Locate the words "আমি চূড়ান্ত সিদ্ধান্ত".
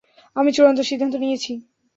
0.35-1.15